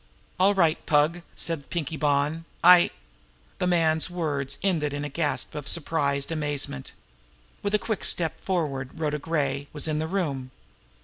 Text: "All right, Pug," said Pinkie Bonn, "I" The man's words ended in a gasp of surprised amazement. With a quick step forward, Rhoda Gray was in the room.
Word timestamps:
"All 0.39 0.55
right, 0.55 0.83
Pug," 0.87 1.21
said 1.35 1.69
Pinkie 1.69 1.95
Bonn, 1.95 2.45
"I" 2.63 2.89
The 3.59 3.67
man's 3.67 4.09
words 4.09 4.57
ended 4.63 4.93
in 4.93 5.05
a 5.05 5.09
gasp 5.09 5.53
of 5.53 5.67
surprised 5.67 6.31
amazement. 6.31 6.91
With 7.61 7.75
a 7.75 7.85
quick 7.85 8.03
step 8.03 8.39
forward, 8.41 8.99
Rhoda 8.99 9.19
Gray 9.19 9.67
was 9.73 9.87
in 9.87 9.99
the 9.99 10.07
room. 10.07 10.49